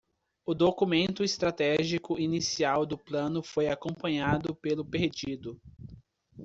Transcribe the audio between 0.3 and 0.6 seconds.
O